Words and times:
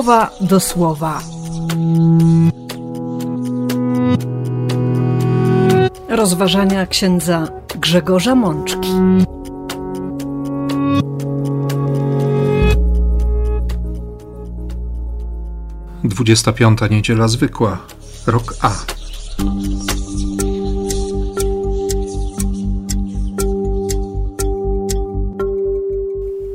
słowa 0.00 0.30
do 0.40 0.60
słowa. 0.60 1.20
Rozważania 6.08 6.86
księdza 6.86 7.48
Grzegorza 7.74 8.34
Mączki. 8.34 8.88
Dwudziesta 16.04 16.52
piąta 16.52 16.86
niedziela 16.86 17.28
zwykła, 17.28 17.78
rok 18.26 18.54
A. 18.62 18.70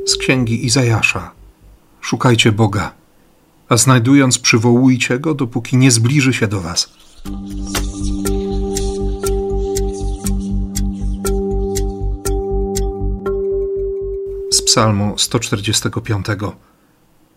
Z 0.06 0.16
księgi 0.16 0.66
Izajasza. 0.66 1.30
Szukajcie 2.00 2.52
Boga, 2.52 2.95
a 3.68 3.76
znajdując 3.76 4.38
przywołujcie 4.38 5.18
Go, 5.18 5.34
dopóki 5.34 5.76
nie 5.76 5.90
zbliży 5.90 6.32
się 6.32 6.46
do 6.46 6.60
Was. 6.60 6.92
Z 14.50 14.62
Psalmu 14.62 15.18
145. 15.18 16.26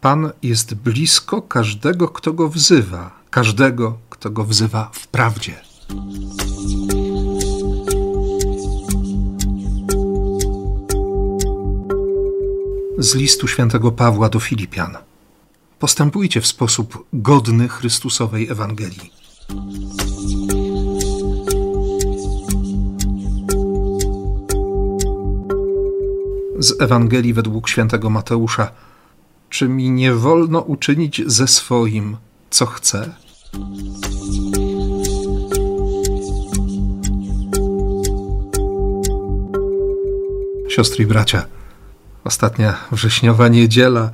Pan 0.01 0.31
jest 0.43 0.73
blisko 0.73 1.41
każdego, 1.41 2.07
kto 2.07 2.33
go 2.33 2.49
wzywa, 2.49 3.11
każdego, 3.29 3.97
kto 4.09 4.29
go 4.29 4.43
wzywa 4.43 4.89
w 4.93 5.07
prawdzie. 5.07 5.55
Z 12.97 13.15
listu 13.15 13.47
świętego 13.47 13.91
Pawła 13.91 14.29
do 14.29 14.39
Filipian. 14.39 15.08
Postępujcie 15.79 16.41
w 16.41 16.47
sposób 16.47 17.05
godny 17.13 17.67
Chrystusowej 17.67 18.49
Ewangelii. 18.49 19.11
Z 26.59 26.81
Ewangelii 26.81 27.33
według 27.33 27.69
świętego 27.69 28.09
Mateusza. 28.09 28.71
Czy 29.49 29.69
mi 29.69 29.91
nie 29.91 30.13
wolno 30.13 30.59
uczynić 30.59 31.21
ze 31.25 31.47
swoim, 31.47 32.17
co 32.49 32.65
chcę? 32.65 33.13
Siostry 40.69 41.03
i 41.03 41.07
bracia, 41.07 41.45
ostatnia 42.23 42.77
wrześniowa 42.91 43.47
niedziela 43.47 44.11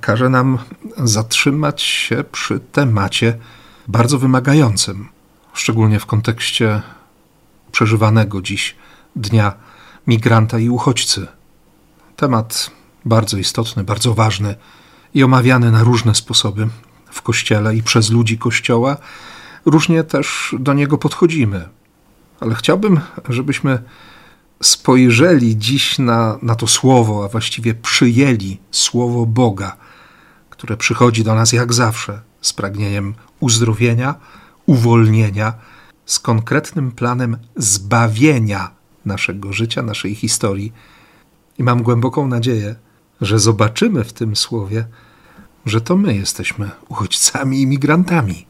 każe 0.00 0.28
nam 0.28 0.58
zatrzymać 0.96 1.82
się 1.82 2.24
przy 2.32 2.60
temacie 2.60 3.38
bardzo 3.88 4.18
wymagającym, 4.18 5.08
szczególnie 5.52 6.00
w 6.00 6.06
kontekście 6.06 6.82
przeżywanego 7.72 8.42
dziś 8.42 8.76
dnia 9.16 9.52
migranta 10.06 10.58
i 10.58 10.68
uchodźcy. 10.68 11.26
Temat 12.16 12.70
bardzo 13.04 13.36
istotny, 13.36 13.84
bardzo 13.84 14.14
ważny 14.14 14.54
i 15.14 15.24
omawiany 15.24 15.70
na 15.70 15.82
różne 15.82 16.14
sposoby 16.14 16.68
w 17.10 17.22
kościele 17.22 17.76
i 17.76 17.82
przez 17.82 18.10
ludzi 18.10 18.38
kościoła. 18.38 18.96
Różnie 19.66 20.04
też 20.04 20.54
do 20.58 20.72
niego 20.72 20.98
podchodzimy. 20.98 21.68
Ale 22.40 22.54
chciałbym, 22.54 23.00
żebyśmy 23.28 23.82
spojrzeli 24.62 25.56
dziś 25.56 25.98
na, 25.98 26.38
na 26.42 26.54
to 26.54 26.66
słowo, 26.66 27.24
a 27.24 27.28
właściwie 27.28 27.74
przyjęli 27.74 28.58
słowo 28.70 29.26
Boga, 29.26 29.76
które 30.50 30.76
przychodzi 30.76 31.24
do 31.24 31.34
nas 31.34 31.52
jak 31.52 31.72
zawsze 31.72 32.20
z 32.40 32.52
pragnieniem 32.52 33.14
uzdrowienia, 33.40 34.14
uwolnienia, 34.66 35.54
z 36.06 36.18
konkretnym 36.18 36.92
planem 36.92 37.36
zbawienia 37.56 38.70
naszego 39.04 39.52
życia, 39.52 39.82
naszej 39.82 40.14
historii. 40.14 40.72
I 41.58 41.62
mam 41.62 41.82
głęboką 41.82 42.26
nadzieję, 42.26 42.74
że 43.20 43.38
zobaczymy 43.38 44.04
w 44.04 44.12
tym 44.12 44.36
słowie, 44.36 44.86
że 45.66 45.80
to 45.80 45.96
my 45.96 46.14
jesteśmy 46.14 46.70
uchodźcami 46.88 47.60
i 47.60 47.66
migrantami. 47.66 48.46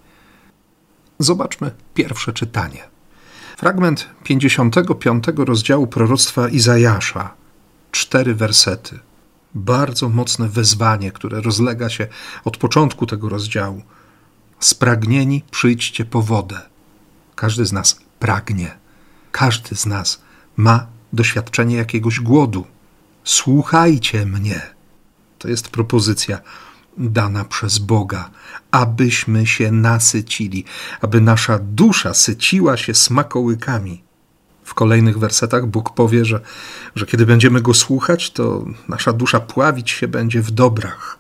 Zobaczmy 1.19 1.71
pierwsze 1.95 2.33
czytanie. 2.33 2.98
Fragment 3.59 4.09
55 4.25 5.25
rozdziału 5.37 5.87
proroctwa 5.87 6.49
Izajasza. 6.49 7.35
Cztery 7.91 8.35
wersety. 8.35 8.99
Bardzo 9.55 10.09
mocne 10.09 10.49
wezwanie, 10.49 11.13
które 11.13 11.41
rozlega 11.41 11.89
się 11.89 12.07
od 12.45 12.57
początku 12.57 13.07
tego 13.07 13.29
rozdziału. 13.29 13.83
Spragnieni 14.61 15.43
przyjdźcie 15.51 16.05
po 16.05 16.23
wodę. 16.23 16.61
Każdy 17.35 17.67
z 17.67 17.73
nas 17.73 18.01
pragnie. 18.19 18.79
Każdy 19.33 19.77
z 19.77 19.87
nas 19.87 20.23
ma 20.57 20.87
doświadczenie 21.13 21.77
jakiegoś 21.77 22.21
głodu. 22.21 22.67
Słuchajcie 23.25 24.27
mnie. 24.27 24.61
To 25.39 25.49
jest 25.49 25.69
propozycja 25.69 26.39
dana 26.99 27.45
przez 27.45 27.79
Boga, 27.79 28.31
abyśmy 28.71 29.47
się 29.47 29.73
nasycili, 29.73 30.65
aby 31.01 31.21
nasza 31.21 31.59
dusza 31.59 32.15
syciła 32.15 32.77
się 32.77 32.95
smakołykami. 32.95 34.03
W 34.65 34.75
kolejnych 34.75 35.19
wersetach 35.19 35.67
Bóg 35.67 35.91
powie, 35.95 36.25
że, 36.25 36.41
że 36.95 37.07
kiedy 37.07 37.27
będziemy 37.27 37.61
Go 37.61 37.75
słuchać, 37.75 38.31
to 38.31 38.65
nasza 38.89 39.13
dusza 39.13 39.41
pławić 39.41 39.91
się 39.91 40.09
będzie 40.09 40.43
w 40.43 40.51
dobrach. 40.51 41.19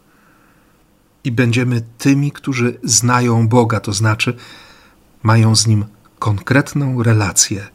I 1.24 1.32
będziemy 1.32 1.82
tymi, 1.98 2.32
którzy 2.32 2.78
znają 2.82 3.48
Boga, 3.48 3.80
to 3.80 3.92
znaczy 3.92 4.36
mają 5.22 5.56
z 5.56 5.66
Nim 5.66 5.84
konkretną 6.18 7.02
relację. 7.02 7.66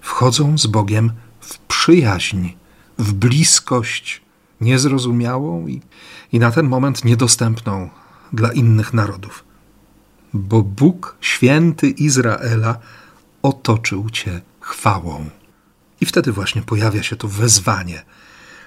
Wchodzą 0.00 0.58
z 0.58 0.66
Bogiem 0.66 1.12
w 1.40 1.58
przyjaźń, 1.58 2.48
w 2.98 3.12
bliskość 3.12 4.21
niezrozumiałą 4.62 5.66
i, 5.66 5.82
i 6.32 6.38
na 6.38 6.50
ten 6.50 6.66
moment 6.66 7.04
niedostępną 7.04 7.88
dla 8.32 8.52
innych 8.52 8.94
narodów. 8.94 9.44
Bo 10.32 10.62
Bóg, 10.62 11.16
święty 11.20 11.88
Izraela, 11.88 12.78
otoczył 13.42 14.10
cię 14.10 14.40
chwałą. 14.60 15.30
I 16.00 16.06
wtedy 16.06 16.32
właśnie 16.32 16.62
pojawia 16.62 17.02
się 17.02 17.16
to 17.16 17.28
wezwanie: 17.28 18.02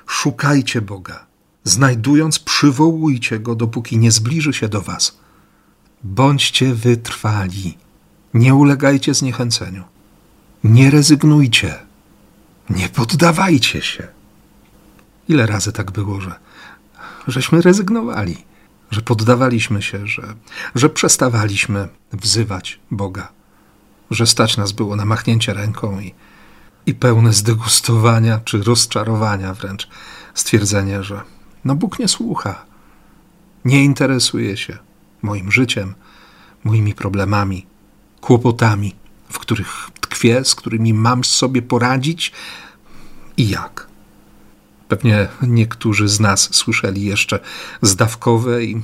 szukajcie 0.07 0.81
Boga, 0.81 1.25
znajdując, 1.63 2.39
przywołujcie 2.39 3.39
go, 3.39 3.55
dopóki 3.55 3.97
nie 3.97 4.11
zbliży 4.11 4.53
się 4.53 4.67
do 4.69 4.81
was. 4.81 5.17
Bądźcie 6.03 6.73
wytrwali, 6.73 7.77
nie 8.33 8.55
ulegajcie 8.55 9.13
zniechęceniu, 9.13 9.83
nie 10.63 10.91
rezygnujcie, 10.91 11.79
nie 12.69 12.89
poddawajcie 12.89 13.81
się. 13.81 14.14
Ile 15.27 15.45
razy 15.45 15.71
tak 15.71 15.91
było, 15.91 16.21
że 16.21 16.35
żeśmy 17.27 17.61
rezygnowali, 17.61 18.37
że 18.91 19.01
poddawaliśmy 19.01 19.81
się, 19.81 20.07
że, 20.07 20.33
że 20.75 20.89
przestawaliśmy 20.89 21.87
wzywać 22.13 22.79
Boga, 22.91 23.31
że 24.11 24.27
stać 24.27 24.57
nas 24.57 24.71
było 24.71 24.95
na 24.95 25.05
machnięcie 25.05 25.53
ręką 25.53 25.99
i, 25.99 26.13
i 26.85 26.93
pełne 26.93 27.33
zdegustowania 27.33 28.39
czy 28.39 28.63
rozczarowania 28.63 29.53
wręcz 29.53 29.89
stwierdzenie, 30.33 31.03
że 31.03 31.21
no 31.65 31.75
Bóg 31.75 31.99
nie 31.99 32.07
słucha, 32.07 32.65
nie 33.65 33.83
interesuje 33.83 34.57
się 34.57 34.77
moim 35.21 35.51
życiem, 35.51 35.95
moimi 36.63 36.93
problemami, 36.93 37.65
kłopotami, 38.21 38.95
w 39.29 39.39
których 39.39 39.89
tkwię, 40.01 40.45
z 40.45 40.55
którymi 40.55 40.93
mam 40.93 41.23
sobie 41.23 41.61
poradzić 41.61 42.31
i 43.37 43.49
jak. 43.49 43.87
Pewnie 44.87 45.27
niektórzy 45.41 46.07
z 46.07 46.19
nas 46.19 46.49
słyszeli 46.55 47.05
jeszcze 47.05 47.39
zdawkowe 47.81 48.63
i 48.63 48.81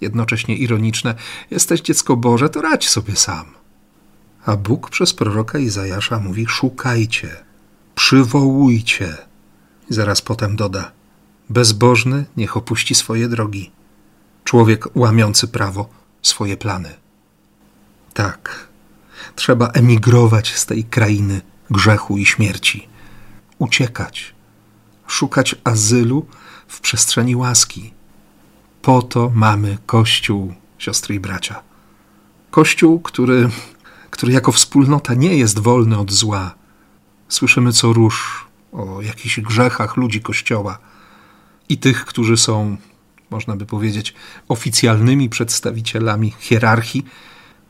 jednocześnie 0.00 0.56
ironiczne: 0.56 1.14
Jesteś 1.50 1.80
dziecko 1.80 2.16
Boże, 2.16 2.48
to 2.48 2.62
radź 2.62 2.88
sobie 2.88 3.16
sam. 3.16 3.44
A 4.46 4.56
Bóg 4.56 4.90
przez 4.90 5.14
proroka 5.14 5.58
Izajasza 5.58 6.18
mówi: 6.18 6.46
Szukajcie, 6.46 7.36
przywołujcie. 7.94 9.16
I 9.90 9.94
zaraz 9.94 10.22
potem 10.22 10.56
doda: 10.56 10.92
Bezbożny 11.50 12.24
niech 12.36 12.56
opuści 12.56 12.94
swoje 12.94 13.28
drogi, 13.28 13.70
człowiek 14.44 14.96
łamiący 14.96 15.48
prawo 15.48 15.88
swoje 16.22 16.56
plany. 16.56 16.94
Tak, 18.14 18.68
trzeba 19.34 19.68
emigrować 19.68 20.54
z 20.54 20.66
tej 20.66 20.84
krainy 20.84 21.40
grzechu 21.70 22.18
i 22.18 22.26
śmierci, 22.26 22.88
uciekać 23.58 24.37
szukać 25.08 25.54
azylu 25.64 26.26
w 26.68 26.80
przestrzeni 26.80 27.36
łaski. 27.36 27.92
Po 28.82 29.02
to 29.02 29.30
mamy 29.34 29.78
Kościół, 29.86 30.54
siostry 30.78 31.14
i 31.14 31.20
bracia. 31.20 31.62
Kościół, 32.50 33.00
który, 33.00 33.50
który 34.10 34.32
jako 34.32 34.52
wspólnota 34.52 35.14
nie 35.14 35.36
jest 35.36 35.58
wolny 35.58 35.98
od 35.98 36.12
zła. 36.12 36.54
Słyszymy 37.28 37.72
co 37.72 37.92
róż 37.92 38.46
o 38.72 39.02
jakichś 39.02 39.40
grzechach 39.40 39.96
ludzi 39.96 40.20
Kościoła 40.20 40.78
i 41.68 41.78
tych, 41.78 42.04
którzy 42.04 42.36
są 42.36 42.76
można 43.30 43.56
by 43.56 43.66
powiedzieć, 43.66 44.14
oficjalnymi 44.48 45.28
przedstawicielami 45.28 46.34
hierarchii 46.38 47.04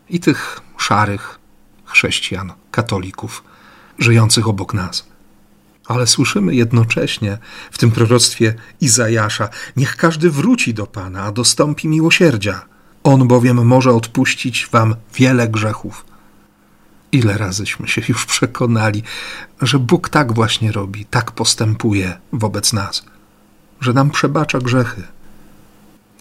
i 0.09 0.21
tych 0.21 0.61
szarych 0.77 1.39
chrześcijan, 1.85 2.53
katolików, 2.71 3.45
żyjących 3.99 4.49
obok 4.49 4.75
nas. 4.75 5.09
Ale 5.89 6.07
słyszymy 6.07 6.55
jednocześnie 6.55 7.39
w 7.71 7.79
tym 7.79 7.91
proroctwie 7.91 8.55
Izajasza: 8.81 9.49
Niech 9.77 9.97
każdy 9.97 10.31
wróci 10.31 10.75
do 10.75 10.87
Pana, 10.87 11.23
a 11.23 11.33
dostąpi 11.33 11.89
miłosierdzia. 11.89 12.65
On 13.05 13.29
bowiem 13.29 13.67
może 13.67 13.93
odpuścić 13.93 14.69
wam 14.73 14.95
wiele 15.15 15.49
grzechów. 15.49 16.05
Ile 17.13 17.39
razyśmy 17.39 17.89
się 17.89 18.03
już 18.09 18.27
przekonali, 18.27 19.03
że 19.63 19.79
Bóg 19.79 20.09
tak 20.09 20.33
właśnie 20.33 20.73
robi, 20.73 21.05
tak 21.05 21.33
postępuje 21.33 22.19
wobec 22.33 22.73
nas, 22.73 23.05
że 23.81 23.93
nam 23.93 24.11
przebacza 24.11 24.59
grzechy. 24.59 25.03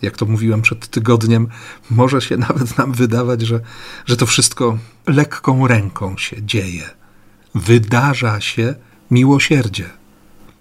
Jak 0.02 0.18
to 0.18 0.26
mówiłem 0.26 0.62
przed 0.62 0.88
tygodniem, 0.88 1.48
może 1.90 2.22
się 2.22 2.38
nawet 2.50 2.78
nam 2.78 2.94
wydawać, 2.94 3.42
że, 3.42 3.60
że 4.06 4.18
to 4.18 4.26
wszystko 4.26 4.78
lekką 5.08 5.68
ręką 5.68 6.18
się 6.18 6.44
dzieje. 6.44 6.90
Wydarza 7.56 8.42
się 8.42 8.76
miłosierdzie. 9.12 9.90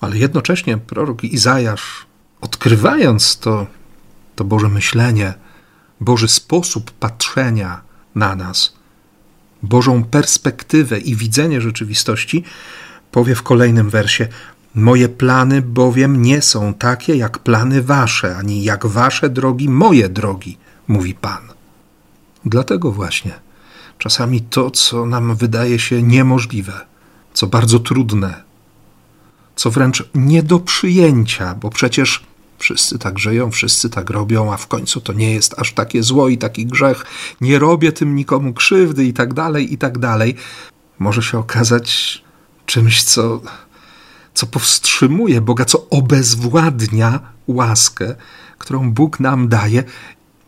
Ale 0.01 0.19
jednocześnie 0.19 0.79
prorok 0.79 1.25
Izajasz, 1.25 2.07
odkrywając 2.41 3.39
to, 3.39 3.67
to 4.37 4.45
Boże 4.45 4.69
myślenie, 4.69 5.35
Boży 6.01 6.29
sposób 6.29 6.91
patrzenia 6.91 7.81
na 8.15 8.37
nas, 8.37 8.77
Bożą 9.63 10.05
perspektywę 10.05 10.99
i 10.99 11.17
widzenie 11.17 11.61
rzeczywistości, 11.61 12.45
powie 13.11 13.35
w 13.35 13.43
kolejnym 13.43 13.91
wersie: 13.91 14.29
Moje 14.75 15.09
plany 15.09 15.63
bowiem 15.63 16.23
nie 16.23 16.43
są 16.43 16.75
takie 16.75 17.17
jak 17.17 17.39
plany 17.39 17.83
wasze, 17.83 18.37
ani 18.37 18.65
jak 18.65 18.87
wasze 18.87 19.31
drogi 19.31 19.69
moje 19.69 20.09
drogi, 20.09 20.59
mówi 20.89 21.15
Pan. 21.15 21.49
Dlatego 22.45 22.93
właśnie 22.93 23.47
czasami 23.99 24.41
to, 24.41 24.71
co 24.71 25.07
nam 25.07 25.37
wydaje 25.37 25.79
się 25.79 26.03
niemożliwe, 26.03 26.87
co 27.37 27.47
bardzo 27.47 27.79
trudne, 27.79 28.43
co 29.57 29.71
wręcz 29.71 30.05
nie 30.15 30.43
do 30.43 30.59
przyjęcia, 30.59 31.55
bo 31.55 31.71
przecież 31.71 32.27
Wszyscy 32.59 32.99
tak 32.99 33.19
żyją, 33.19 33.51
wszyscy 33.51 33.91
tak 33.91 34.11
robią, 34.11 34.53
a 34.53 34.57
w 34.57 34.67
końcu 34.67 35.01
to 35.01 35.13
nie 35.13 35.35
jest 35.35 35.59
aż 35.59 35.73
takie 35.73 36.03
zło 36.03 36.29
i 36.29 36.39
taki 36.39 36.67
grzech. 36.67 37.05
Nie 37.41 37.59
robię 37.59 37.93
tym 37.93 38.15
nikomu 38.15 38.55
krzywdy 38.55 39.05
i 39.05 39.13
tak 39.13 39.35
dalej, 39.35 39.73
i 39.73 39.79
tak 39.79 39.99
dalej. 39.99 40.35
Może 40.99 41.23
się 41.23 41.39
okazać 41.39 42.23
czymś, 42.67 43.03
co, 43.03 43.41
co 44.35 44.47
powstrzymuje 44.47 45.41
Boga, 45.41 45.65
co 45.65 45.89
obezwładnia 45.89 47.21
łaskę, 47.47 48.15
którą 48.59 48.93
Bóg 48.93 49.21
nam 49.21 49.49
daje 49.49 49.85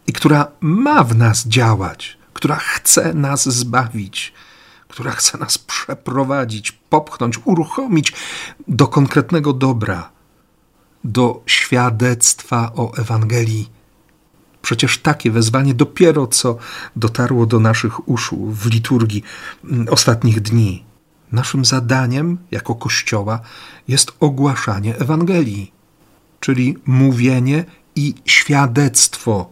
i 0.06 0.12
która 0.12 0.46
ma 0.61 1.05
w 1.05 1.17
nas 1.17 1.49
działać, 1.49 2.19
która 2.32 2.56
chce 2.56 3.14
nas 3.14 3.49
zbawić, 3.49 4.32
która 4.98 5.10
chce 5.10 5.38
nas 5.38 5.58
przeprowadzić, 5.58 6.72
popchnąć, 6.72 7.40
uruchomić 7.44 8.12
do 8.68 8.86
konkretnego 8.86 9.52
dobra 9.52 10.10
do 11.04 11.42
świadectwa 11.46 12.72
o 12.74 12.92
Ewangelii. 12.96 13.70
Przecież 14.62 14.98
takie 14.98 15.30
wezwanie 15.30 15.74
dopiero 15.74 16.26
co 16.26 16.56
dotarło 16.96 17.46
do 17.46 17.60
naszych 17.60 18.08
uszu 18.08 18.46
w 18.46 18.66
liturgii 18.66 19.22
mm, 19.64 19.86
ostatnich 19.90 20.40
dni. 20.40 20.84
Naszym 21.32 21.64
zadaniem 21.64 22.38
jako 22.50 22.74
Kościoła 22.74 23.40
jest 23.88 24.12
ogłaszanie 24.20 24.96
Ewangelii, 24.96 25.72
czyli 26.40 26.76
mówienie 26.86 27.64
i 27.96 28.14
świadectwo 28.24 29.50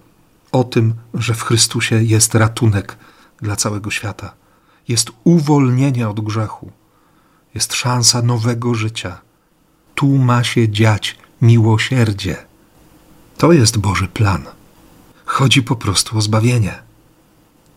o 0.52 0.64
tym, 0.64 0.94
że 1.14 1.34
w 1.34 1.42
Chrystusie 1.42 2.02
jest 2.02 2.34
ratunek 2.34 2.96
dla 3.42 3.56
całego 3.56 3.90
świata, 3.90 4.45
jest 4.88 5.10
uwolnienie 5.24 6.08
od 6.08 6.20
grzechu, 6.20 6.70
jest 7.54 7.74
szansa 7.74 8.22
nowego 8.22 8.74
życia. 8.74 9.20
Tu 9.94 10.18
ma 10.18 10.44
się 10.44 10.68
dziać 10.68 11.18
miłosierdzie. 11.42 12.36
To 13.36 13.52
jest 13.52 13.78
Boży 13.78 14.08
plan. 14.08 14.44
Chodzi 15.24 15.62
po 15.62 15.76
prostu 15.76 16.18
o 16.18 16.20
zbawienie. 16.20 16.82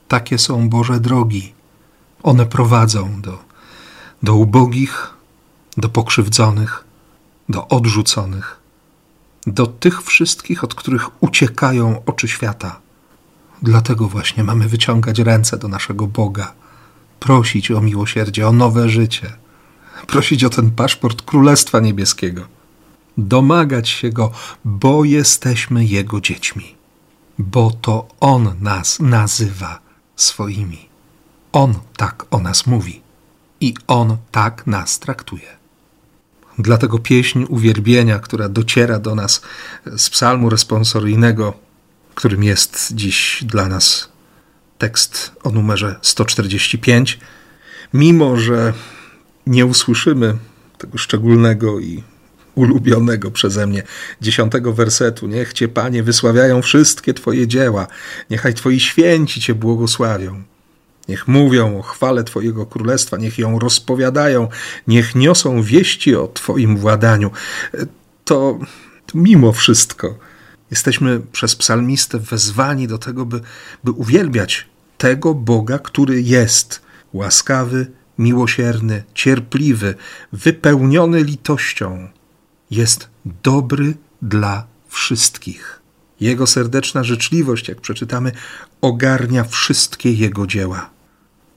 Takie 0.08 0.38
są 0.38 0.70
Boże 0.70 1.00
drogi. 1.00 1.54
One 2.24 2.46
prowadzą 2.46 3.22
do, 3.22 3.40
do 4.24 4.36
ubogich, 4.36 5.14
do 5.78 5.90
pokrzywdzonych, 5.90 6.84
do 7.50 7.68
odrzuconych, 7.68 8.60
do 9.48 9.68
tych 9.68 10.04
wszystkich, 10.04 10.64
od 10.64 10.76
których 10.76 11.24
uciekają 11.24 12.02
oczy 12.06 12.28
świata. 12.28 12.80
Dlatego 13.62 14.08
właśnie 14.08 14.44
mamy 14.44 14.68
wyciągać 14.70 15.20
ręce 15.20 15.58
do 15.58 15.68
naszego 15.68 16.08
Boga, 16.08 16.54
prosić 17.20 17.72
o 17.72 17.82
miłosierdzie, 17.82 18.48
o 18.48 18.52
nowe 18.52 18.90
życie, 18.90 19.34
prosić 20.08 20.44
o 20.44 20.50
ten 20.50 20.72
paszport 20.72 21.22
Królestwa 21.22 21.80
Niebieskiego 21.80 22.60
domagać 23.18 23.90
się 23.90 24.10
Go, 24.10 24.32
bo 24.66 25.04
jesteśmy 25.04 25.86
Jego 25.86 26.22
dziećmi, 26.22 26.76
bo 27.38 27.72
to 27.82 28.08
On 28.20 28.56
nas 28.62 29.00
nazywa 29.00 29.80
swoimi. 30.16 30.90
On 31.52 31.74
tak 31.98 32.26
o 32.32 32.40
nas 32.40 32.68
mówi 32.68 33.02
i 33.62 33.74
On 33.88 34.18
tak 34.32 34.68
nas 34.68 35.00
traktuje. 35.00 35.60
Dlatego 36.60 37.00
pieśń 37.00 37.46
uwielbienia, 37.50 38.20
która 38.20 38.50
dociera 38.50 39.00
do 39.00 39.16
nas 39.16 39.42
z 39.98 40.10
psalmu 40.10 40.50
responsoryjnego, 40.50 41.54
którym 42.16 42.44
jest 42.44 42.92
dziś 42.96 43.44
dla 43.44 43.68
nas 43.68 44.09
tekst 44.80 45.32
o 45.44 45.50
numerze 45.50 45.96
145, 46.02 47.20
mimo 47.94 48.38
że 48.38 48.74
nie 49.48 49.66
usłyszymy 49.66 50.38
tego 50.78 50.98
szczególnego 50.98 51.80
i 51.80 52.04
ulubionego 52.56 53.32
przeze 53.32 53.68
mnie 53.68 53.84
dziesiątego 54.22 54.74
wersetu. 54.74 55.28
Niech 55.28 55.54
Cię, 55.54 55.68
Panie, 55.68 56.04
wysławiają 56.04 56.62
wszystkie 56.62 57.14
Twoje 57.14 57.48
dzieła, 57.48 57.88
niechaj 58.30 58.54
Twoi 58.54 58.80
święci 58.80 59.42
Cię 59.42 59.56
błogosławią. 59.56 60.44
Niech 61.08 61.28
mówią 61.28 61.80
o 61.80 61.82
chwale 61.82 62.24
Twojego 62.24 62.66
królestwa, 62.66 63.18
niech 63.18 63.40
ją 63.40 63.60
rozpowiadają, 63.60 64.48
niech 64.88 65.16
niosą 65.16 65.64
wieści 65.64 66.16
o 66.16 66.28
Twoim 66.28 66.78
władaniu. 66.78 67.32
To, 68.26 68.60
mimo 69.14 69.54
wszystko 69.54 70.29
jesteśmy 70.72 71.20
przez 71.20 71.56
psalmistę 71.56 72.20
wezwani 72.20 72.88
do 72.88 72.98
tego, 72.98 73.26
by, 73.26 73.42
by 73.84 73.92
uwielbiać 73.92 74.68
tego 74.98 75.34
Boga, 75.34 75.80
który 75.80 76.22
jest 76.22 76.82
łaskawy, 77.14 77.92
miłosierny, 78.18 79.04
cierpliwy, 79.14 79.96
wypełniony 80.34 81.24
litością, 81.24 82.08
jest 82.72 83.10
dobry 83.44 83.94
dla 84.22 84.68
wszystkich. 84.88 85.80
Jego 86.20 86.48
serdeczna 86.48 87.04
życzliwość, 87.04 87.68
jak 87.68 87.82
przeczytamy, 87.82 88.32
ogarnia 88.82 89.44
wszystkie 89.44 90.14
jego 90.14 90.48
dzieła. 90.48 90.90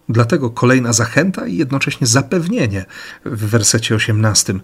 Dlatego 0.09 0.51
kolejna 0.51 0.93
zachęta 0.93 1.47
i 1.47 1.57
jednocześnie 1.57 2.07
zapewnienie 2.07 2.85
w 3.25 3.45
wersecie 3.47 3.95
18. 3.95 4.55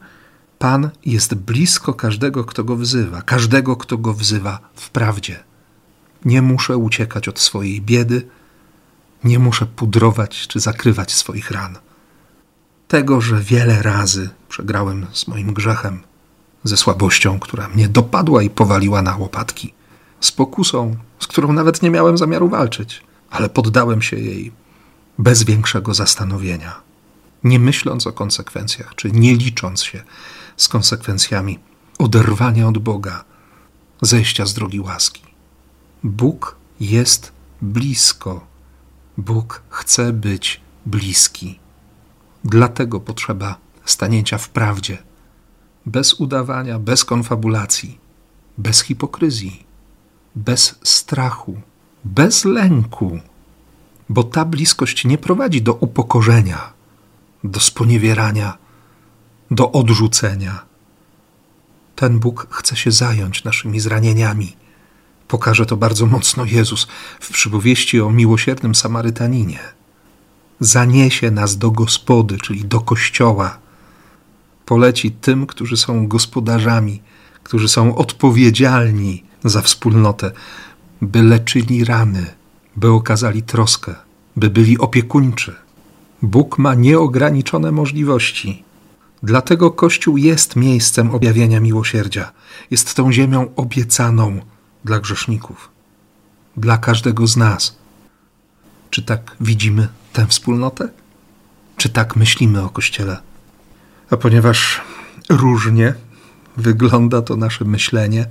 Pan 0.58 0.90
jest 1.04 1.34
blisko 1.34 1.94
każdego, 1.94 2.44
kto 2.44 2.64
go 2.64 2.76
wzywa, 2.76 3.22
każdego, 3.22 3.76
kto 3.76 3.98
go 3.98 4.14
wzywa 4.14 4.58
w 4.74 4.90
prawdzie. 4.90 5.44
Nie 6.24 6.42
muszę 6.42 6.76
uciekać 6.76 7.28
od 7.28 7.40
swojej 7.40 7.80
biedy, 7.80 8.26
nie 9.24 9.38
muszę 9.38 9.66
pudrować 9.66 10.46
czy 10.48 10.60
zakrywać 10.60 11.14
swoich 11.14 11.50
ran. 11.50 11.78
Tego, 12.88 13.20
że 13.20 13.40
wiele 13.40 13.82
razy 13.82 14.30
przegrałem 14.48 15.06
z 15.12 15.28
moim 15.28 15.54
grzechem, 15.54 16.00
ze 16.64 16.76
słabością, 16.76 17.38
która 17.38 17.68
mnie 17.68 17.88
dopadła 17.88 18.42
i 18.42 18.50
powaliła 18.50 19.02
na 19.02 19.16
łopatki, 19.16 19.74
z 20.20 20.32
pokusą, 20.32 20.96
z 21.20 21.26
którą 21.26 21.52
nawet 21.52 21.82
nie 21.82 21.90
miałem 21.90 22.18
zamiaru 22.18 22.48
walczyć, 22.48 23.02
ale 23.30 23.48
poddałem 23.48 24.02
się 24.02 24.16
jej 24.16 24.52
bez 25.18 25.42
większego 25.42 25.94
zastanowienia, 25.94 26.80
nie 27.44 27.58
myśląc 27.58 28.06
o 28.06 28.12
konsekwencjach, 28.12 28.94
czy 28.94 29.10
nie 29.10 29.36
licząc 29.36 29.82
się 29.82 30.02
z 30.58 30.68
konsekwencjami 30.68 31.58
oderwania 31.98 32.68
od 32.68 32.78
Boga, 32.78 33.24
zejścia 34.02 34.46
z 34.46 34.54
drogi 34.54 34.80
łaski. 34.80 35.22
Bóg 36.04 36.56
jest 36.80 37.32
blisko. 37.62 38.46
Bóg 39.18 39.62
chce 39.70 40.12
być 40.12 40.60
bliski. 40.86 41.58
Dlatego 42.44 43.00
potrzeba 43.00 43.56
stanięcia 43.84 44.38
w 44.38 44.48
prawdzie, 44.48 44.98
bez 45.86 46.14
udawania, 46.14 46.78
bez 46.78 47.04
konfabulacji, 47.04 47.98
bez 48.58 48.80
hipokryzji, 48.80 49.64
bez 50.34 50.78
strachu, 50.82 51.60
bez 52.04 52.44
lęku, 52.44 53.20
bo 54.08 54.24
ta 54.24 54.44
bliskość 54.44 55.04
nie 55.04 55.18
prowadzi 55.18 55.62
do 55.62 55.74
upokorzenia, 55.74 56.72
do 57.44 57.60
sponiewierania, 57.60 58.58
do 59.50 59.72
odrzucenia. 59.72 60.64
Ten 61.96 62.18
Bóg 62.18 62.46
chce 62.50 62.76
się 62.76 62.90
zająć 62.92 63.44
naszymi 63.44 63.80
zranieniami, 63.80 64.56
Pokaże 65.28 65.66
to 65.66 65.76
bardzo 65.76 66.06
mocno 66.06 66.44
Jezus 66.44 66.86
w 67.20 67.32
przypowieści 67.32 68.00
o 68.00 68.10
miłosiernym 68.10 68.74
Samarytaninie. 68.74 69.58
Zaniesie 70.60 71.30
nas 71.30 71.58
do 71.58 71.70
gospody, 71.70 72.38
czyli 72.38 72.64
do 72.64 72.80
kościoła. 72.80 73.58
Poleci 74.66 75.10
tym, 75.10 75.46
którzy 75.46 75.76
są 75.76 76.08
gospodarzami, 76.08 77.02
którzy 77.42 77.68
są 77.68 77.96
odpowiedzialni 77.96 79.24
za 79.44 79.62
wspólnotę, 79.62 80.30
by 81.02 81.22
leczyli 81.22 81.84
rany, 81.84 82.26
by 82.76 82.90
okazali 82.90 83.42
troskę, 83.42 83.94
by 84.36 84.50
byli 84.50 84.78
opiekuńczy. 84.78 85.54
Bóg 86.22 86.58
ma 86.58 86.74
nieograniczone 86.74 87.72
możliwości. 87.72 88.64
Dlatego 89.22 89.70
Kościół 89.70 90.16
jest 90.16 90.56
miejscem 90.56 91.10
objawienia 91.10 91.60
miłosierdzia, 91.60 92.32
jest 92.70 92.94
tą 92.94 93.12
ziemią 93.12 93.54
obiecaną 93.56 94.40
dla 94.84 95.00
grzeszników, 95.00 95.70
dla 96.56 96.78
każdego 96.78 97.26
z 97.26 97.36
nas. 97.36 97.78
Czy 98.90 99.02
tak 99.02 99.36
widzimy 99.40 99.88
tę 100.12 100.26
wspólnotę? 100.26 100.88
Czy 101.76 101.88
tak 101.88 102.16
myślimy 102.16 102.62
o 102.62 102.68
Kościele? 102.68 103.18
A 104.10 104.16
ponieważ 104.16 104.80
różnie 105.28 105.94
wygląda 106.56 107.22
to 107.22 107.36
nasze 107.36 107.64
myślenie, 107.64 108.26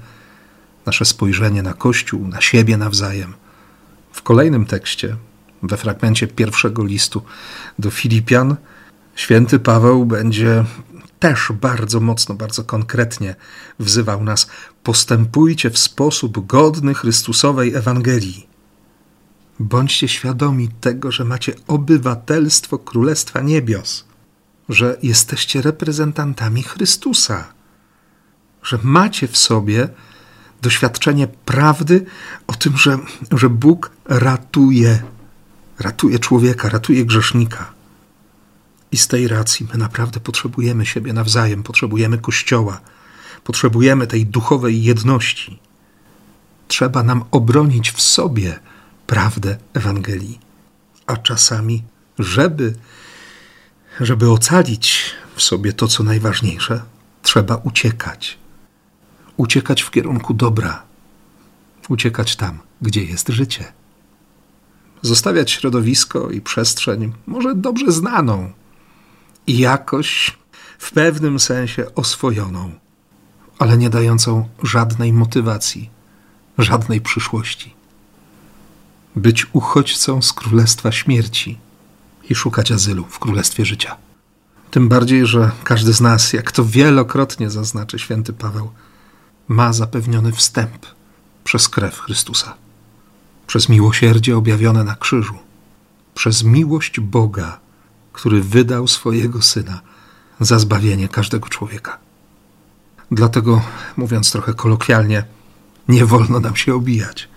nasze 0.86 1.06
spojrzenie 1.06 1.64
na 1.64 1.74
Kościół, 1.74 2.28
na 2.28 2.42
siebie 2.42 2.78
nawzajem, 2.78 3.34
w 4.12 4.22
kolejnym 4.22 4.66
tekście, 4.66 5.16
we 5.64 5.78
fragmencie 5.78 6.28
pierwszego 6.28 6.84
listu 6.86 7.22
do 7.80 7.92
Filipian, 7.92 8.56
święty 9.18 9.60
Paweł 9.60 10.06
będzie 10.06 10.66
też 11.20 11.52
bardzo 11.62 12.00
mocno, 12.00 12.36
bardzo 12.36 12.64
konkretnie 12.64 13.36
wzywał 13.80 14.24
nas: 14.24 14.48
postępujcie 14.84 15.70
w 15.70 15.78
sposób 15.78 16.46
godny 16.46 16.94
Chrystusowej 16.94 17.76
Ewangelii. 17.76 18.48
Bądźcie 19.60 20.08
świadomi 20.08 20.70
tego, 20.82 21.12
że 21.12 21.26
macie 21.26 21.54
obywatelstwo 21.68 22.78
Królestwa 22.78 23.42
Niebios, 23.42 24.06
że 24.70 24.98
jesteście 25.04 25.62
reprezentantami 25.62 26.64
Chrystusa, 26.64 27.48
że 28.64 28.80
macie 28.84 29.28
w 29.28 29.38
sobie 29.38 29.90
doświadczenie 30.62 31.28
prawdy 31.28 32.06
o 32.48 32.54
tym, 32.54 32.78
że, 32.78 32.98
że 33.32 33.50
Bóg 33.50 33.92
ratuje, 34.06 35.04
ratuje 35.80 36.20
człowieka, 36.20 36.70
ratuje 36.70 37.06
grzesznika. 37.06 37.77
I 38.92 38.98
z 38.98 39.08
tej 39.08 39.28
racji 39.28 39.68
my 39.74 39.78
naprawdę 39.78 40.20
potrzebujemy 40.20 40.86
siebie 40.86 41.14
nawzajem, 41.14 41.64
potrzebujemy 41.64 42.18
Kościoła, 42.18 42.82
potrzebujemy 43.44 44.08
tej 44.08 44.26
duchowej 44.26 44.84
jedności. 44.84 45.60
Trzeba 46.68 47.04
nam 47.04 47.24
obronić 47.32 47.92
w 47.92 48.02
sobie 48.02 48.60
prawdę 49.08 49.58
Ewangelii, 49.74 50.40
a 51.06 51.18
czasami, 51.18 51.84
żeby, 52.20 52.76
żeby 54.00 54.32
ocalić 54.32 55.12
w 55.36 55.42
sobie 55.42 55.74
to, 55.74 55.88
co 55.88 56.04
najważniejsze, 56.04 56.82
trzeba 57.24 57.56
uciekać. 57.56 58.38
Uciekać 59.38 59.82
w 59.82 59.92
kierunku 59.92 60.34
dobra, 60.34 60.84
uciekać 61.90 62.36
tam, 62.36 62.60
gdzie 62.82 63.04
jest 63.04 63.28
życie. 63.30 63.74
Zostawiać 65.02 65.52
środowisko 65.52 66.32
i 66.32 66.42
przestrzeń, 66.42 67.14
może 67.28 67.56
dobrze 67.56 67.92
znaną, 67.92 68.52
jakoś 69.48 70.38
w 70.80 70.92
pewnym 70.92 71.40
sensie 71.40 71.96
oswojoną, 71.96 72.72
ale 73.60 73.78
nie 73.78 73.90
dającą 73.90 74.50
żadnej 74.64 75.14
motywacji, 75.14 75.90
żadnej 76.58 77.02
przyszłości. 77.02 77.74
Być 79.16 79.48
uchodźcą 79.54 80.22
z 80.22 80.34
królestwa 80.34 80.92
śmierci 80.92 81.60
i 82.30 82.36
szukać 82.36 82.72
azylu 82.72 83.06
w 83.10 83.20
królestwie 83.20 83.66
życia. 83.66 83.98
Tym 84.72 84.90
bardziej, 84.90 85.26
że 85.26 85.52
każdy 85.64 85.94
z 85.94 86.02
nas, 86.02 86.34
jak 86.34 86.52
to 86.52 86.66
wielokrotnie 86.66 87.50
zaznaczy 87.50 88.00
święty 88.00 88.34
Paweł, 88.34 88.72
ma 89.48 89.74
zapewniony 89.74 90.32
wstęp 90.32 90.86
przez 91.44 91.70
krew 91.70 92.00
Chrystusa, 92.00 92.54
przez 93.48 93.70
miłosierdzie 93.70 94.38
objawione 94.38 94.84
na 94.84 94.96
krzyżu, 94.96 95.36
przez 96.14 96.44
miłość 96.44 97.00
Boga 97.00 97.60
który 98.18 98.42
wydał 98.42 98.88
swojego 98.88 99.42
syna 99.42 99.82
za 100.40 100.60
zbawienie 100.60 101.08
każdego 101.08 101.50
człowieka. 101.50 101.98
Dlatego, 103.12 103.62
mówiąc 103.98 104.32
trochę 104.32 104.54
kolokwialnie, 104.54 105.24
nie 105.88 106.06
wolno 106.06 106.40
nam 106.40 106.56
się 106.56 106.76
obijać. 106.76 107.30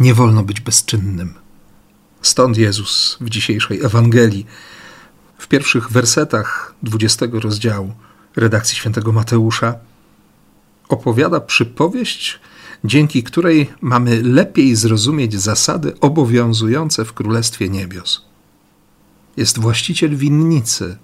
Nie 0.00 0.14
wolno 0.14 0.42
być 0.42 0.60
bezczynnym. 0.60 1.34
Stąd 2.22 2.56
Jezus 2.56 3.18
w 3.20 3.30
dzisiejszej 3.30 3.82
Ewangelii, 3.84 4.46
w 5.38 5.48
pierwszych 5.48 5.90
wersetach 5.90 6.74
20 6.82 7.26
rozdziału 7.32 7.92
redakcji 8.36 8.76
świętego 8.76 9.12
Mateusza, 9.12 9.74
opowiada 10.88 11.40
przypowieść, 11.40 12.40
dzięki 12.84 13.22
której 13.22 13.70
mamy 13.80 14.22
lepiej 14.22 14.76
zrozumieć 14.76 15.40
zasady 15.40 16.00
obowiązujące 16.00 17.04
w 17.04 17.12
Królestwie 17.12 17.68
Niebios 17.68 18.29
jest 19.40 19.58
właściciel 19.58 20.16
winnicy, 20.16 20.96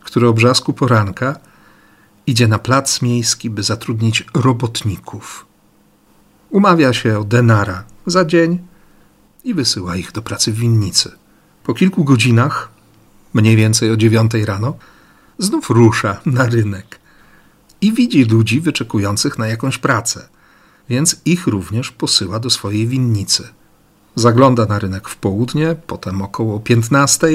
który 0.00 0.28
o 0.28 0.32
brzasku 0.32 0.72
poranka 0.72 1.40
idzie 2.26 2.48
na 2.48 2.58
plac 2.58 3.02
miejski, 3.02 3.50
by 3.50 3.62
zatrudnić 3.62 4.24
robotników. 4.34 5.46
Umawia 6.50 6.92
się 6.92 7.18
o 7.18 7.24
denara 7.24 7.84
za 8.06 8.24
dzień 8.24 8.58
i 9.44 9.54
wysyła 9.54 9.96
ich 9.96 10.12
do 10.12 10.22
pracy 10.22 10.52
w 10.52 10.56
winnicy. 10.56 11.12
Po 11.64 11.74
kilku 11.74 12.04
godzinach, 12.04 12.68
mniej 13.34 13.56
więcej 13.56 13.90
o 13.90 13.96
dziewiątej 13.96 14.44
rano, 14.44 14.76
znów 15.38 15.70
rusza 15.70 16.20
na 16.26 16.46
rynek 16.46 17.00
i 17.80 17.92
widzi 17.92 18.24
ludzi 18.24 18.60
wyczekujących 18.60 19.38
na 19.38 19.46
jakąś 19.46 19.78
pracę, 19.78 20.28
więc 20.88 21.20
ich 21.24 21.46
również 21.46 21.90
posyła 21.90 22.38
do 22.40 22.50
swojej 22.50 22.86
winnicy. 22.86 23.48
Zagląda 24.16 24.66
na 24.66 24.78
rynek 24.78 25.08
w 25.08 25.16
południe, 25.16 25.76
potem 25.86 26.22
około 26.22 26.60
15, 26.60 27.26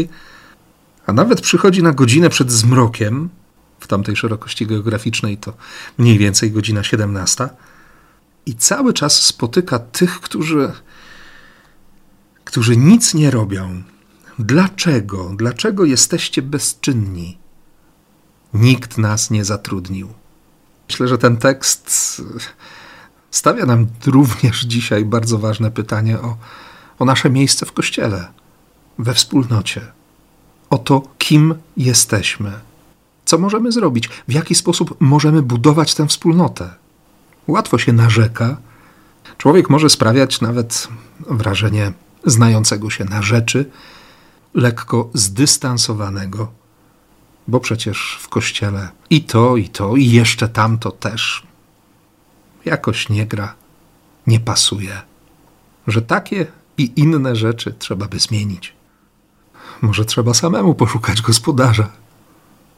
a 1.06 1.14
nawet 1.14 1.42
przychodzi 1.42 1.84
na 1.84 1.92
godzinę 1.92 2.30
przed 2.30 2.52
zmrokiem, 2.52 3.30
w 3.80 3.88
tamtej 3.88 4.16
szerokości 4.16 4.68
geograficznej 4.68 5.38
to 5.38 5.54
mniej 5.98 6.18
więcej 6.18 6.52
godzina 6.52 6.84
17, 6.84 7.50
i 8.46 8.56
cały 8.56 8.94
czas 8.94 9.24
spotyka 9.24 9.80
tych, 9.80 10.22
którzy, 10.22 10.72
którzy 12.44 12.78
nic 12.78 13.14
nie 13.14 13.32
robią. 13.32 13.84
Dlaczego? 14.40 15.32
Dlaczego 15.38 15.86
jesteście 15.86 16.42
bezczynni? 16.42 17.38
Nikt 18.54 18.98
nas 18.98 19.32
nie 19.32 19.46
zatrudnił. 19.46 20.08
Myślę, 20.90 21.08
że 21.08 21.18
ten 21.18 21.38
tekst 21.38 22.22
stawia 23.32 23.66
nam 23.66 23.88
również 24.06 24.62
dzisiaj 24.62 25.06
bardzo 25.06 25.38
ważne 25.38 25.72
pytanie 25.72 26.20
o 26.20 26.38
o 27.02 27.06
nasze 27.06 27.30
miejsce 27.30 27.66
w 27.66 27.72
Kościele, 27.72 28.28
we 29.00 29.14
wspólnocie, 29.14 29.82
o 30.70 30.78
to, 30.78 31.02
kim 31.18 31.56
jesteśmy, 31.78 32.52
co 33.26 33.38
możemy 33.38 33.72
zrobić, 33.72 34.10
w 34.28 34.32
jaki 34.32 34.56
sposób 34.56 34.96
możemy 35.00 35.42
budować 35.42 35.96
tę 35.96 36.08
wspólnotę. 36.08 36.70
Łatwo 37.48 37.78
się 37.78 37.94
narzeka. 37.94 38.58
Człowiek 39.38 39.70
może 39.70 39.90
sprawiać 39.90 40.42
nawet 40.42 40.88
wrażenie 41.20 41.94
znającego 42.26 42.90
się 42.90 43.06
na 43.06 43.22
rzeczy, 43.22 43.70
lekko 44.54 45.10
zdystansowanego, 45.14 46.52
bo 47.48 47.60
przecież 47.60 48.20
w 48.22 48.30
kościele 48.30 48.90
i 49.10 49.24
to, 49.24 49.58
i 49.58 49.70
to, 49.70 49.96
i 49.96 50.10
jeszcze 50.10 50.50
tamto 50.50 50.92
też 50.92 51.44
jakoś 52.66 53.10
nie 53.10 53.26
gra, 53.26 53.54
nie 54.28 54.40
pasuje. 54.40 55.02
Że 55.88 56.02
takie 56.02 56.61
i 56.82 57.00
inne 57.00 57.36
rzeczy 57.36 57.74
trzeba 57.80 58.08
by 58.08 58.20
zmienić. 58.20 58.74
Może 59.82 60.06
trzeba 60.06 60.34
samemu 60.34 60.76
poszukać 60.76 61.22
gospodarza, 61.22 61.90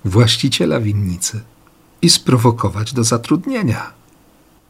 właściciela 0.06 0.80
winnicy 0.80 1.42
i 2.02 2.10
sprowokować 2.10 2.94
do 2.94 3.04
zatrudnienia, 3.04 3.94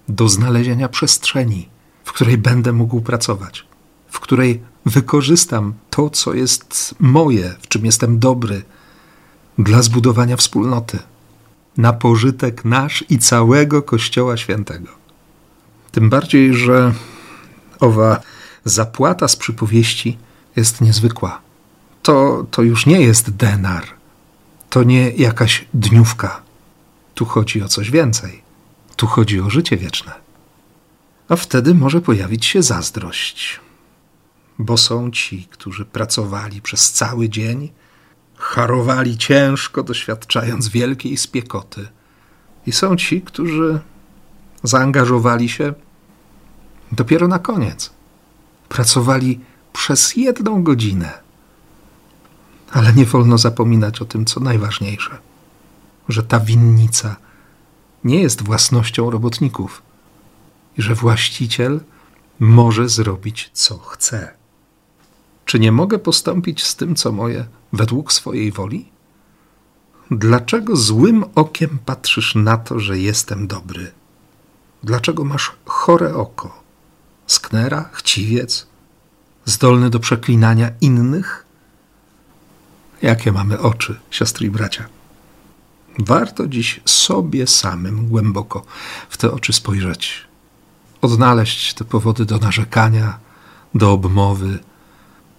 do 0.07 0.29
znalezienia 0.29 0.89
przestrzeni, 0.89 1.69
w 2.03 2.13
której 2.13 2.37
będę 2.37 2.73
mógł 2.73 3.01
pracować, 3.01 3.65
w 4.07 4.19
której 4.19 4.61
wykorzystam 4.85 5.73
to, 5.89 6.09
co 6.09 6.33
jest 6.33 6.95
moje, 6.99 7.55
w 7.61 7.67
czym 7.67 7.85
jestem 7.85 8.19
dobry, 8.19 8.63
dla 9.57 9.81
zbudowania 9.81 10.37
wspólnoty, 10.37 10.99
na 11.77 11.93
pożytek 11.93 12.65
nasz 12.65 13.03
i 13.09 13.17
całego 13.17 13.81
Kościoła 13.81 14.37
Świętego. 14.37 14.89
Tym 15.91 16.09
bardziej, 16.09 16.53
że 16.53 16.93
owa 17.79 18.21
zapłata 18.65 19.27
z 19.27 19.36
przypowieści 19.36 20.17
jest 20.55 20.82
niezwykła. 20.82 21.41
To, 22.01 22.46
to 22.51 22.62
już 22.62 22.86
nie 22.86 23.01
jest 23.01 23.29
denar, 23.29 23.84
to 24.70 24.84
nie 24.84 25.10
jakaś 25.10 25.65
dniówka. 25.74 26.41
Tu 27.13 27.25
chodzi 27.25 27.63
o 27.63 27.67
coś 27.67 27.91
więcej. 27.91 28.43
Tu 28.96 29.08
chodzi 29.08 29.41
o 29.41 29.50
życie 29.50 29.77
wieczne. 29.77 30.12
A 31.29 31.36
wtedy 31.36 31.75
może 31.75 32.01
pojawić 32.01 32.46
się 32.46 32.63
zazdrość, 32.63 33.60
bo 34.60 34.77
są 34.77 35.12
ci, 35.12 35.48
którzy 35.51 35.86
pracowali 35.86 36.62
przez 36.62 36.91
cały 36.91 37.29
dzień, 37.29 37.72
harowali 38.38 39.17
ciężko, 39.17 39.84
doświadczając 39.84 40.67
wielkiej 40.67 41.17
spiekoty, 41.17 41.88
i 42.67 42.72
są 42.72 42.96
ci, 42.96 43.22
którzy 43.22 43.79
zaangażowali 44.63 45.50
się 45.50 45.74
dopiero 46.91 47.27
na 47.27 47.39
koniec. 47.39 47.93
Pracowali 48.73 49.39
przez 49.73 50.15
jedną 50.15 50.63
godzinę. 50.63 51.11
Ale 52.71 52.93
nie 52.93 53.05
wolno 53.05 53.37
zapominać 53.37 54.01
o 54.01 54.05
tym, 54.05 54.25
co 54.25 54.39
najważniejsze, 54.39 55.17
że 56.09 56.23
ta 56.23 56.39
winnica 56.39 57.15
nie 58.03 58.21
jest 58.21 58.43
własnością 58.43 59.11
robotników 59.11 59.81
i 60.77 60.81
że 60.81 60.95
właściciel 60.95 61.79
może 62.39 62.89
zrobić, 62.89 63.49
co 63.53 63.77
chce. 63.77 64.33
Czy 65.45 65.59
nie 65.59 65.71
mogę 65.71 65.99
postąpić 65.99 66.63
z 66.63 66.75
tym, 66.75 66.95
co 66.95 67.11
moje, 67.11 67.45
według 67.73 68.13
swojej 68.13 68.51
woli? 68.51 68.89
Dlaczego 70.11 70.75
złym 70.75 71.25
okiem 71.35 71.79
patrzysz 71.85 72.35
na 72.35 72.57
to, 72.57 72.79
że 72.79 72.99
jestem 72.99 73.47
dobry? 73.47 73.91
Dlaczego 74.83 75.23
masz 75.23 75.51
chore 75.65 76.15
oko? 76.15 76.62
Sknera, 77.27 77.89
chciwiec, 77.93 78.67
zdolny 79.45 79.89
do 79.89 79.99
przeklinania 79.99 80.71
innych? 80.81 81.45
Jakie 83.01 83.31
mamy 83.31 83.59
oczy, 83.59 83.99
siostry 84.11 84.47
i 84.47 84.49
bracia? 84.49 84.85
Warto 85.99 86.47
dziś 86.47 86.81
sobie 86.85 87.47
samym 87.47 88.07
głęboko 88.07 88.65
w 89.09 89.17
te 89.17 89.31
oczy 89.31 89.53
spojrzeć, 89.53 90.27
odnaleźć 91.01 91.73
te 91.73 91.85
powody 91.85 92.25
do 92.25 92.37
narzekania, 92.37 93.19
do 93.75 93.91
obmowy, 93.91 94.59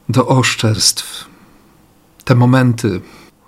do 0.08 0.26
oszczerstw, 0.26 1.24
te 2.24 2.34
momenty, 2.34 3.00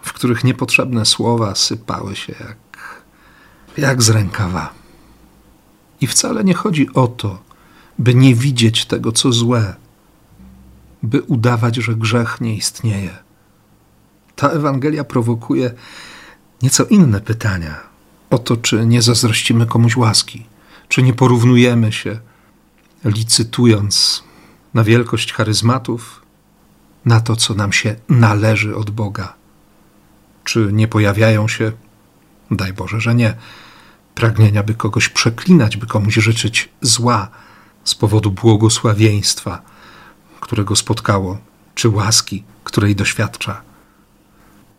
w 0.03 0.13
których 0.13 0.45
niepotrzebne 0.45 1.07
słowa 1.07 1.55
sypały 1.55 2.17
się 2.17 2.35
jak, 2.41 2.57
jak 3.77 4.03
z 4.03 4.09
rękawa. 4.09 4.73
I 6.01 6.07
wcale 6.07 6.45
nie 6.45 6.55
chodzi 6.55 6.89
o 6.95 7.09
to, 7.09 7.46
by 7.99 8.15
nie 8.15 8.35
widzieć 8.35 8.87
tego, 8.87 9.13
co 9.13 9.33
złe, 9.33 9.75
by 11.03 11.23
udawać, 11.23 11.77
że 11.77 11.95
grzech 11.95 12.41
nie 12.41 12.57
istnieje. 12.57 13.19
Ta 14.37 14.49
Ewangelia 14.49 15.05
prowokuje 15.05 15.75
nieco 16.63 16.85
inne 16.85 17.21
pytania 17.21 17.81
o 18.31 18.39
to, 18.39 18.57
czy 18.57 18.87
nie 18.87 19.03
zazdrościmy 19.03 19.67
komuś 19.67 19.97
łaski, 19.97 20.47
czy 20.89 21.03
nie 21.03 21.13
porównujemy 21.13 21.93
się, 21.93 22.19
licytując 23.05 24.25
na 24.75 24.85
wielkość 24.85 25.33
charyzmatów, 25.33 26.23
na 27.05 27.21
to, 27.21 27.37
co 27.37 27.55
nam 27.55 27.73
się 27.73 27.97
należy 28.09 28.77
od 28.77 28.91
Boga. 28.91 29.35
Czy 30.45 30.71
nie 30.73 30.89
pojawiają 30.89 31.49
się, 31.49 31.73
daj 32.51 32.73
Boże, 32.73 33.01
że 33.01 33.15
nie, 33.15 33.35
pragnienia, 34.15 34.63
by 34.63 34.75
kogoś 34.75 35.09
przeklinać, 35.09 35.77
by 35.77 35.87
komuś 35.87 36.15
życzyć 36.15 36.69
zła 36.81 37.29
z 37.87 37.95
powodu 37.95 38.31
błogosławieństwa, 38.31 39.63
którego 40.41 40.77
spotkało, 40.77 41.39
czy 41.75 41.89
łaski, 41.89 42.45
której 42.65 42.97
doświadcza. 42.97 43.63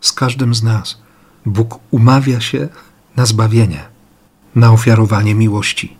Z 0.00 0.12
każdym 0.12 0.54
z 0.54 0.62
nas 0.62 0.98
Bóg 1.46 1.80
umawia 1.90 2.40
się 2.40 2.68
na 3.16 3.26
zbawienie, 3.26 3.88
na 4.54 4.72
ofiarowanie 4.72 5.34
miłości. 5.34 5.96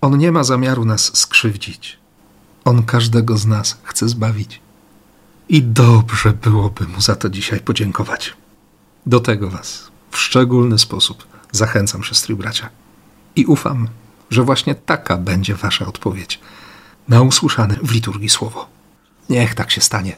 On 0.00 0.18
nie 0.18 0.32
ma 0.32 0.44
zamiaru 0.44 0.84
nas 0.84 1.16
skrzywdzić. 1.16 1.98
On 2.64 2.82
każdego 2.82 3.36
z 3.36 3.46
nas 3.46 3.78
chce 3.84 4.08
zbawić. 4.08 4.60
I 5.48 5.62
dobrze 5.62 6.32
byłoby 6.32 6.86
mu 6.86 7.00
za 7.00 7.16
to 7.16 7.30
dzisiaj 7.30 7.60
podziękować. 7.60 8.36
Do 9.06 9.20
tego 9.20 9.50
Was 9.50 9.90
w 10.10 10.18
szczególny 10.18 10.78
sposób 10.78 11.26
zachęcam, 11.52 12.02
i 12.28 12.34
bracia. 12.34 12.68
I 13.36 13.44
ufam, 13.44 13.88
że 14.30 14.42
właśnie 14.42 14.74
taka 14.74 15.16
będzie 15.16 15.54
Wasza 15.54 15.86
odpowiedź 15.86 16.40
na 17.08 17.22
usłyszane 17.22 17.76
w 17.82 17.92
liturgii 17.92 18.28
słowo. 18.28 18.66
Niech 19.28 19.54
tak 19.54 19.70
się 19.70 19.80
stanie. 19.80 20.16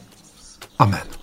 Amen. 0.77 1.20